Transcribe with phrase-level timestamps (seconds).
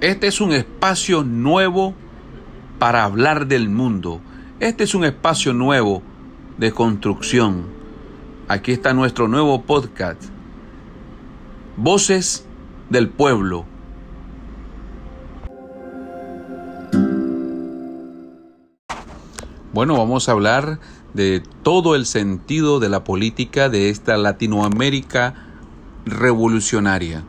[0.00, 1.94] Este es un espacio nuevo
[2.78, 4.20] para hablar del mundo.
[4.60, 6.02] Este es un espacio nuevo
[6.58, 7.66] de construcción.
[8.48, 10.22] Aquí está nuestro nuevo podcast.
[11.76, 12.46] Voces
[12.90, 13.64] del pueblo.
[19.72, 20.80] Bueno, vamos a hablar
[21.14, 25.34] de todo el sentido de la política de esta Latinoamérica
[26.04, 27.24] revolucionaria.